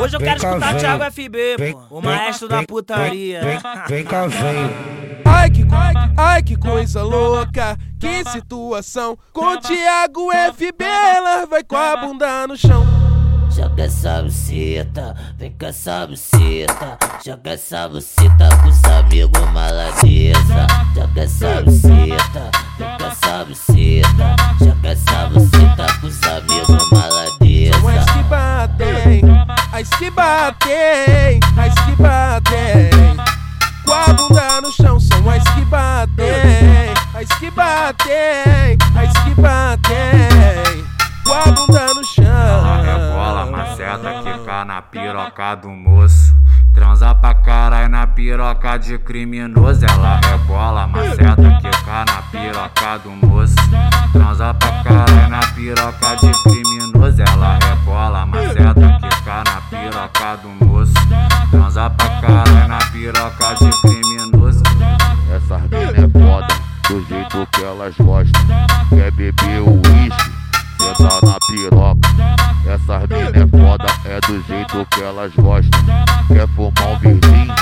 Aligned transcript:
Hoje 0.00 0.16
eu 0.16 0.20
quero 0.20 0.36
escutar 0.36 0.76
Thiago 0.76 1.04
FB, 1.10 1.56
pô, 1.72 1.98
o 1.98 2.02
maestro 2.02 2.48
da 2.48 2.62
putaria. 2.62 3.40
Vem 3.86 4.04
cá, 4.04 4.26
vem. 4.26 4.70
Ai 5.24 5.50
que, 5.50 5.66
ai, 5.70 5.94
ai 6.16 6.42
que 6.42 6.56
coisa 6.56 7.02
louca, 7.02 7.76
que 8.00 8.24
situação. 8.30 9.18
Com 9.32 9.58
Thiago 9.58 10.30
FB, 10.54 10.84
ela 10.84 11.46
vai 11.46 11.62
com 11.62 11.76
a 11.76 11.96
bunda 11.96 12.46
no 12.46 12.56
chão. 12.56 12.84
Joga 13.50 13.84
essa 13.84 14.22
buceta, 14.22 15.16
vem 15.36 15.52
com 15.58 15.66
essa 15.66 16.06
buceta. 16.06 16.98
Joga 17.24 17.50
essa 17.50 17.88
buceta 17.88 18.48
pros 18.62 18.84
amigos 18.84 19.52
maladeza. 19.52 20.66
Joga 20.94 21.22
essa 21.22 21.62
buceta, 21.62 22.50
vem 22.78 22.98
com 22.98 23.04
essa 23.04 23.44
buceta. 23.44 24.36
Joga 24.64 24.88
essa 24.88 25.26
buceta 25.26 25.87
as 29.78 29.88
que 29.90 30.10
batem, 30.10 31.38
as 31.56 31.74
que 31.84 32.02
batem. 32.02 33.16
Com 33.84 33.92
a 33.92 34.12
bunda 34.12 34.60
no 34.60 34.72
chão, 34.72 34.98
são 34.98 35.30
as 35.30 35.44
que 35.54 35.64
batem, 35.66 36.92
as 37.14 37.38
que 37.38 37.48
batem, 37.52 38.76
as 38.96 39.12
que 39.22 39.40
batem. 39.40 40.84
Com 41.24 41.32
a 41.32 41.52
bunda 41.52 41.94
no 41.94 42.04
chão. 42.04 42.24
Ela 42.24 42.82
rebola, 42.82 43.46
maceta, 43.46 44.22
quica 44.24 44.64
na 44.64 44.82
piroca 44.82 45.54
do 45.54 45.68
moço. 45.68 46.34
Transa 46.74 47.14
pra 47.14 47.34
caralho 47.34 47.88
na 47.88 48.06
piroca 48.08 48.78
de 48.78 48.98
criminoso. 48.98 49.86
Ela 49.86 50.20
rebola, 50.24 50.88
maceta, 50.88 51.36
quica 51.36 52.04
na 52.04 52.22
piroca 52.32 52.98
do 52.98 53.10
moço. 53.10 53.54
Transa 54.12 54.54
pra 54.54 54.82
caralho 54.82 55.28
na 55.28 55.40
piroca 55.54 56.16
de 56.16 56.32
criminoso. 56.42 56.67
Piroca 59.98 60.36
do 60.36 60.48
moço. 60.64 60.92
Transa 61.50 61.90
pra 61.90 62.20
caralho 62.20 62.68
na 62.68 62.78
piroca 62.92 63.54
de 63.56 63.70
criminoso. 63.80 64.62
Essas 65.34 65.62
mina 65.62 66.06
é 66.06 66.08
foda, 66.08 66.54
do 66.88 67.04
jeito 67.06 67.48
que 67.52 67.64
elas 67.64 67.94
gostam. 67.96 68.42
Quer 68.90 69.10
beber 69.12 69.60
o 69.60 69.72
uísque, 69.74 70.32
senta 70.78 71.26
na 71.26 71.36
piroca. 71.48 72.08
Essas 72.66 73.08
mina 73.08 73.44
é 73.44 73.48
foda, 73.48 73.86
é 74.04 74.20
do 74.20 74.42
jeito 74.42 74.86
que 74.90 75.02
elas 75.02 75.32
gostam. 75.34 75.80
Quer 76.28 76.48
fumar 76.48 76.92
um 76.92 76.98
verdinho, 76.98 77.54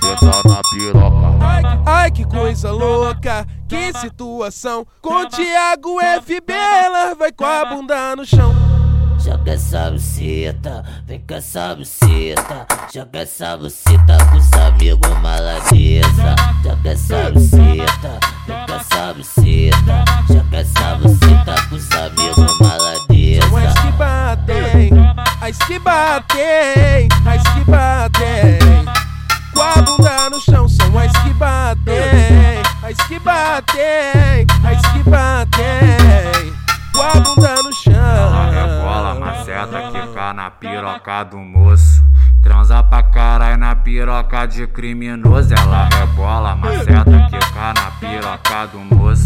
senta 0.00 0.48
na 0.48 0.60
piroca. 0.70 1.44
Ai, 1.44 1.62
ai 1.86 2.10
que 2.10 2.24
coisa 2.24 2.70
louca, 2.70 3.44
que 3.68 3.92
situação. 3.94 4.86
Com 5.00 5.26
Thiago 5.26 5.98
FB, 6.22 6.52
ela 6.52 7.14
vai 7.14 7.32
com 7.32 7.44
a 7.44 7.64
bunda 7.64 8.14
no 8.14 8.24
chão. 8.24 8.54
Joga 9.24 9.52
essa 9.52 9.88
buceta, 9.90 10.84
vem 11.06 11.20
com 11.20 11.34
essa 11.34 11.76
buceta. 11.76 12.66
Joga 12.92 13.20
essa 13.20 13.56
buceta 13.56 14.16
pros 14.30 14.52
amigos 14.52 15.20
maladeza. 15.22 16.34
Joga 16.64 16.90
essa 16.90 17.30
buceta, 17.30 18.20
vem 18.46 18.66
com 18.66 18.74
essa 18.74 19.14
buceta. 19.14 20.04
Joga 20.28 20.56
essa 20.58 20.94
buceta 20.96 21.54
pros 21.68 21.90
amigos 21.92 22.34
São 22.34 22.44
as 22.46 22.58
maladeza. 22.58 23.82
que 23.82 23.92
batem, 23.92 24.90
as 25.40 25.58
que 25.58 25.78
batem, 25.78 27.08
as 27.24 27.42
que 27.54 27.70
batem. 27.70 28.58
Com 29.54 29.62
a 29.62 29.82
bunda 29.82 30.30
no 30.30 30.40
chão, 30.40 30.68
são 30.68 30.98
as 30.98 31.12
que 31.12 31.32
batem, 31.34 32.62
as 32.82 33.06
que 33.06 33.18
batem, 33.20 34.46
as 34.64 34.92
que 34.92 35.10
batem. 35.10 36.01
Maceta, 40.32 40.32
quica 40.32 40.34
na 40.34 40.50
piroca 40.50 41.24
do 41.24 41.38
moço. 41.38 42.02
Transa 42.42 42.82
pra 42.82 43.02
caralho 43.02 43.58
na 43.58 43.76
piroca 43.76 44.46
de 44.46 44.66
criminoso. 44.66 45.54
Ela 45.54 45.88
rebola, 45.92 46.56
maceta, 46.56 47.28
quica 47.30 47.74
na 47.74 47.90
piroca 48.00 48.66
do 48.66 48.78
moço. 48.94 49.24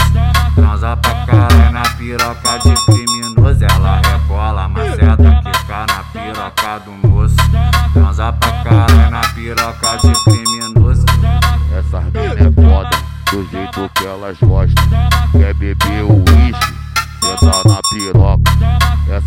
Transa 0.54 0.96
pra 0.96 1.26
caralho 1.26 1.72
na 1.72 1.82
piroca 1.82 2.58
de 2.58 2.74
criminoso. 2.84 3.64
Ela 3.64 4.00
rebola, 4.04 4.68
maceta, 4.68 5.42
quica 5.42 5.86
na 5.86 6.04
piroca 6.12 6.78
do 6.80 7.08
moço. 7.08 7.36
Transa 7.92 8.32
pra 8.32 8.50
caralho 8.62 9.10
na 9.10 9.20
piroca 9.34 9.96
de 9.98 10.24
criminoso. 10.24 11.04
Essas 11.78 12.04
mina 12.04 12.48
é 12.48 12.68
foda, 12.68 12.96
do 13.30 13.48
jeito 13.50 13.90
que 13.94 14.06
elas 14.06 14.38
gostam. 14.40 14.84
Quer 15.32 15.54
beber 15.54 16.02
o 16.04 16.16
uísque, 16.16 16.74
senta 17.20 17.68
na 17.68 17.80
piroca. 17.90 18.86
É 19.08 19.20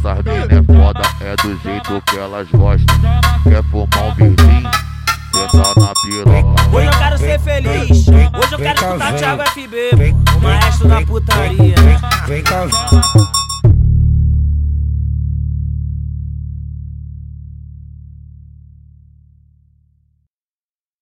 foda, 0.90 1.02
é 1.22 1.36
do 1.36 1.58
jeito 1.62 2.02
que 2.08 2.18
elas 2.18 2.48
gostam. 2.50 2.96
Quer 3.44 3.64
fumar 3.66 4.12
um 4.12 4.16
verdinho, 4.16 4.72
senta 5.34 5.80
na 5.80 5.94
piroca. 6.02 6.76
Hoje 6.76 6.88
eu 6.88 6.98
quero 6.98 7.18
ser 7.18 7.40
feliz. 7.40 8.08
Hoje 8.08 8.54
eu 8.54 8.58
quero 8.58 8.82
escutar 8.82 9.14
Thiago 9.14 9.44
FB, 9.52 10.16
o 10.36 10.42
maestro 10.42 10.88
da 10.88 11.02
putaria. 11.02 11.76
Vem 12.28 12.44
cá, 12.44 12.66